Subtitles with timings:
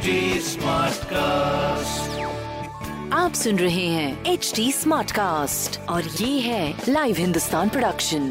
[0.00, 2.20] Smart cast
[3.14, 8.22] आप सुन रहे हैं एच डी स्मार्ट कास्ट और ये है लाइव हिंदुस्तान प्रोडक्शन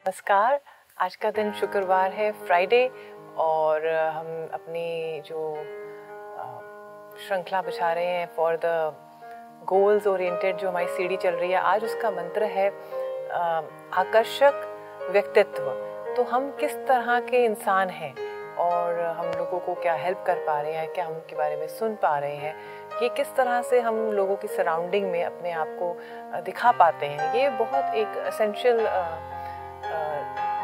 [0.00, 0.60] नमस्कार
[0.98, 2.86] आज का दिन शुक्रवार है फ्राइडे
[3.38, 5.54] और हम अपनी जो
[7.26, 8.74] श्रृंखला बिछा रहे हैं फॉर द
[9.68, 12.70] गोल्स ओरिएंटेड जो हमारी सीढ़ी चल रही है आज उसका मंत्र है
[13.30, 14.64] आकर्षक
[15.10, 15.70] व्यक्तित्व।
[16.16, 18.12] तो हम किस तरह के इंसान हैं
[18.58, 21.66] और हम लोगों को क्या हेल्प कर पा रहे हैं, क्या हम उनके बारे में
[21.68, 22.54] सुन पा रहे हैं,
[23.02, 25.96] ये किस तरह से हम लोगों की सराउंडिंग में अपने आप को
[26.42, 27.34] दिखा पाते हैं?
[27.34, 28.80] ये बहुत एक असेंशियल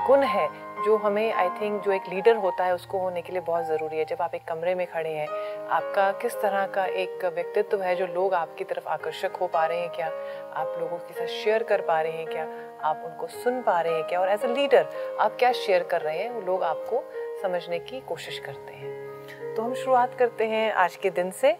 [0.06, 0.48] गुण है
[0.84, 3.98] जो हमें आई थिंक जो एक लीडर होता है, उसको होने के लिए बहुत ज़रूरी
[3.98, 5.26] है। जब आप एक कमरे में खड़े हैं,
[5.68, 9.80] आपका किस तरह का एक व्यक्तित्व है जो लोग आपकी तरफ़ आकर्षक हो पा रहे
[9.80, 10.06] हैं क्या?
[10.54, 12.46] आप लोगों के साथ शेयर कर पा रहे हैं क्या?
[12.82, 14.20] आप उनको सुन पा रहे हैं क्या?
[14.20, 16.30] और एज अ लीडर आप क्या शेयर कर रहे हैं?
[16.30, 17.02] वो लोग आपको
[17.42, 21.56] समझने की कोशिश करते हैं। तो हम शुरुआत करते हैं आज के दिन से।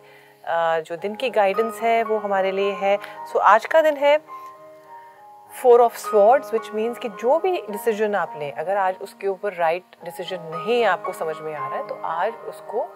[0.46, 2.96] जो दिन की गाइडेंस है, वो हमारे लिए है।
[3.32, 4.16] सो आज का दिन है
[5.54, 9.52] four of swords which means कि जो भी डिसीज़न आप लें, अगर आज उसके ऊपर
[9.52, 12.86] राइट डिसीज़न नहीं आपको समझ में आ रहा है तो आज उसको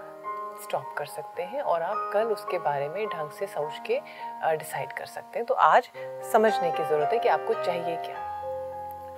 [0.63, 4.01] स्टॉप कर सकते हैं और आप कल उसके बारे में ढंग से सोच के
[4.57, 5.91] डिसाइड कर सकते हैं। तो आज
[6.33, 8.38] समझने की ज़रूरत है कि आपको चाहिए क्या।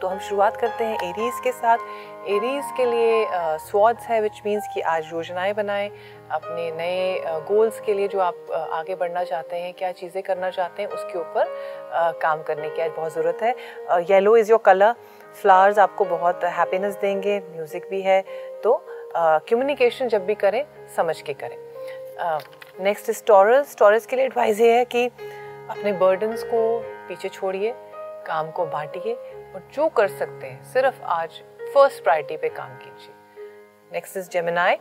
[0.01, 1.79] तो हम शुरुआत करते हैं एरीज के साथ।
[2.29, 3.27] एरीज के लिए
[3.61, 5.89] स्वॉर्ड्स है विच मीन्स कि आज योजनाएँ बनाएँ,
[6.33, 10.83] अपने नए गोल्स के लिए जो आप आगे बढ़ना चाहते हैं, क्या चीज़ें करना चाहते
[10.83, 14.95] हैं, उसके ऊपर काम करने की आज बहुत ज़रूरत है। Yellow is your colour
[15.43, 18.23] flowers आपको बहुत हैप्पीनेस देंगे म्यूज़िक भी है।
[18.65, 18.81] तो
[19.17, 20.65] कम्युनिकेशन जब भी करें,
[20.97, 21.57] समझ के करें।
[22.81, 26.61] नेक्स्ट इज़ टॉरस टॉरस के लिए एडवाइस ये है कि अपने बर्डन्स को
[27.09, 27.75] पीछे छोड़िए।
[28.27, 31.41] काम को बांटिए और जो कर सकते हैं, सिर्फ़ आज
[31.75, 33.15] फ़र्स्ट प्रायोरिटी पे काम कीजिए।
[33.93, 34.77] नेक्स्ट इज़ जेमिनाई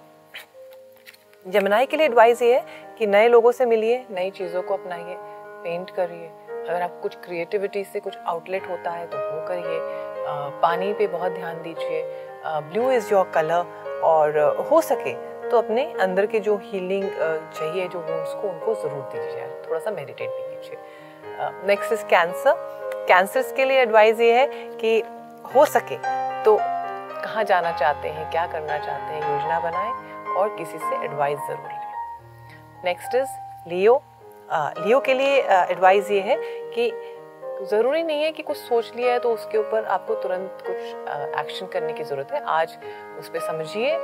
[1.45, 5.15] जमनाई के लिए एडवाइस ये है कि नए लोगों से मिलिए, नई चीज़ों को अपनाइए
[5.63, 6.27] पेंट करिए।
[6.59, 9.79] अगर आप कुछ क्रिएटिविटी से कुछ आउटलेट होता है तो वो करिए।
[10.61, 12.01] पानी पे बहुत ध्यान दीजिए।
[12.45, 14.37] ब्लू इज़ योर कलर और
[14.71, 15.13] हो सके
[15.49, 19.91] तो अपने अंदर के जो हीलिंग चाहिए, जो वुंड्स को, उनको ज़रूर दीजिए। थोड़ा सा
[19.91, 20.77] मेडिटेट भी कीजिए।
[21.67, 24.47] नेक्स्ट इज़ कैंसर कैंसर्स के लिए एडवाइज ये है
[24.81, 25.01] कि
[25.55, 25.97] हो सके
[26.43, 31.39] तो कहाँ जाना चाहते हैं, क्या करना चाहते हैं, योजना बनाएँ और किसी से एडवाइस
[31.47, 34.01] ज़रूर लें। नेक्स्ट इज़ लियो
[34.51, 36.35] लियो के लिए एडवाइस ये है
[36.75, 36.91] कि
[37.61, 41.65] ज़रूरी नहीं है कि कुछ सोच लिया है तो उसके ऊपर आपको तुरंत कुछ एक्शन
[41.65, 42.77] करने की ज़रूरत है। आज
[43.19, 43.97] उस पर समझिए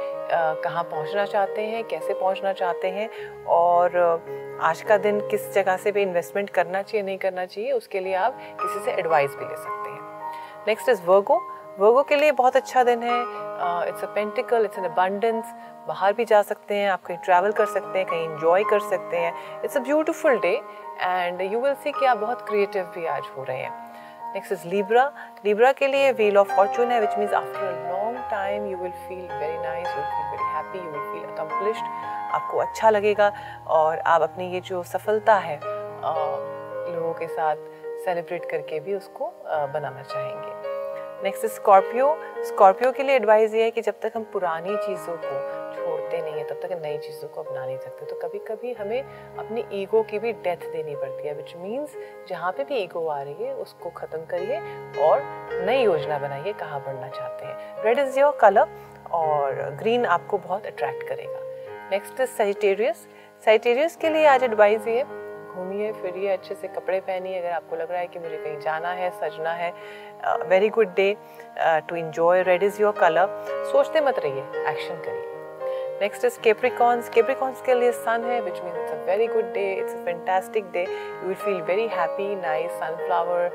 [0.64, 3.10] कहाँ पहुँचना चाहते हैं, कैसे पहुँचना चाहते हैं
[3.46, 8.00] और आज का दिन किस जगह से भी इन्वेस्टमेंट करना चाहिए, नहीं करना चाहिए, उसके
[8.00, 10.00] लिए आप किसी से एडवाइस भी ले सकते हैं।
[10.68, 11.42] नेक्स्ट इज़ वर्गो
[11.80, 13.24] वर्गो के लिए बहुत अच्छा दिन है।
[13.88, 15.54] It's a pentacle it's an abundance
[15.88, 19.18] बाहर भी जा सकते हैं, आप कहीं ट्रैवल कर सकते हैं, कहीं इंजॉय कर सकते
[19.18, 19.34] हैं.
[19.64, 20.54] It's a beautiful day
[21.02, 23.72] and you will see कि आप बहुत क्रिएटिव भी आज हो रहे हैं.
[24.34, 25.12] नेक्स्ट इज़ लीब्रा
[25.46, 28.92] लीब्रा के लिए व्हील ऑफ़ फॉर्चून है which means after a long time you will
[29.08, 31.86] feel very nice you feel very happy you will feel accomplished
[32.36, 33.32] आपको अच्छा लगेगा
[33.78, 37.56] और आप अपनी ये जो सफलता है लोगों के साथ
[38.06, 39.34] सेलिब्रेट करके भी उसको
[39.74, 40.75] बनाना चाहेंगे.
[41.26, 42.08] नेक्स्ट स्कॉर्पियो
[42.46, 45.38] स्कॉर्पियो के लिए एडवाइस ये है कि जब तक हम पुरानी चीज़ों को
[45.76, 49.02] छोड़ते नहीं है, तब तक नई चीज़ों को अपना नहीं सकते। तो कभी कभी हमें
[49.40, 51.96] अपनी ईगो की भी डेथ देनी पड़ती है विच मीन्स
[52.30, 54.60] जहाँ पे भी ईगो आ रही है, उसको ख़त्म करिए
[55.02, 55.24] और
[55.66, 58.78] नई योजना बनाइए कहाँ बढ़ना चाहते हैं। रेड इज़ योर कलर
[59.14, 61.40] और ग्रीन आपको बहुत अट्रैक्ट करेगा।
[61.92, 63.08] नेक्स्ट इज़ सेजिटेरियस
[63.46, 65.04] सेजिटेरियस के लिए आज एडवाइस ये
[65.56, 68.92] घूमिए फिरिए अच्छे से कपड़े पहनिए। अगर आपको लग रहा है कि मुझे कहीं जाना
[68.94, 69.72] है सजना है
[70.50, 71.16] very good day
[71.90, 73.28] to enjoy red is your colour
[73.72, 75.34] सोचते मत रहिए एक्शन करिए।
[76.02, 79.64] नेक्स्ट इज़ केप्रिकॉन्स केप्रिकॉन्स के लिए सन है which mean it's a very good day
[79.74, 83.46] it's a fantastic day you will feel very happy nice sunflower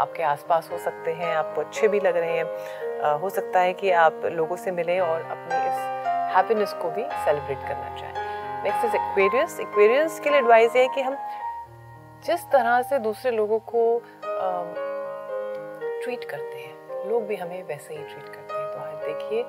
[0.00, 3.72] आपके आसपास हो सकते हैं आपको अच्छे भी लग रहे हैं। uh, हो सकता है
[3.72, 8.27] कि आप लोगों से मिलें और अपनी इस हैप्पीनेस को भी सेलिब्रेट करना चाहें।
[8.64, 11.16] नेक्स्ट इज़ एक्वेरियस एक्वेरियस के लिए एडवाइस ये है कि हम
[12.26, 13.82] जिस तरह से दूसरे लोगों को
[16.02, 19.42] ट्रीट करते हैं, लोग भी हमें वैसे ही ट्रीट करते हैं। तो आज देखिए,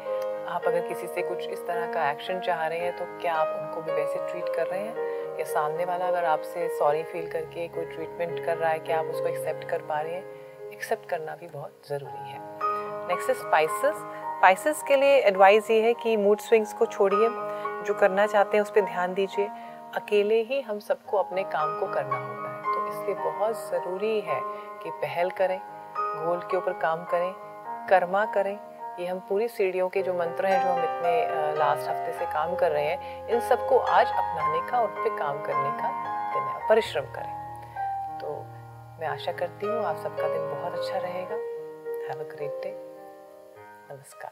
[0.47, 3.57] आप अगर किसी से कुछ इस तरह का एक्शन चाह रहे हैं तो क्या आप
[3.59, 5.37] उनको भी वैसे ट्रीट कर रहे हैं?
[5.39, 9.05] या सामने वाला अगर आपसे सॉरी फील करके कोई ट्रीटमेंट कर रहा है क्या आप
[9.05, 12.39] उसको एक्सेप्ट कर पा रहे हैं एक्सेप्ट करना भी बहुत ज़रूरी है।
[13.07, 13.95] नेक्स्ट स्पाइसेस
[14.39, 17.29] स्पाइसेस के लिए एडवाइस ये है कि मूड स्विंग्स को छोड़िए।
[17.85, 19.49] जो करना चाहते हैं उस पर ध्यान दीजिए।
[19.95, 24.39] अकेले ही हम सबको अपने काम को करना होता है। तो इसलिए बहुत ज़रूरी है
[24.83, 25.59] कि पहल करें,
[25.97, 27.33] गोल के ऊपर काम करें,
[27.89, 28.57] कर्मा करें।
[28.99, 32.55] ये हम पूरी सीढ़ियों के जो मंत्र हैं, जो हम इतने लास्ट हफ़्ते से काम
[32.55, 35.89] कर रहे हैं, इन सबको आज अपनाने का और पे काम करने का
[36.33, 37.33] दिन है। परिश्रम करें।
[38.19, 38.27] तो
[39.01, 41.35] मैं आशा करती हूँ आप सबका दिन बहुत अच्छा रहेगा।
[42.09, 42.71] हैव अ ग्रेट डे
[43.91, 44.31] नमस्कार।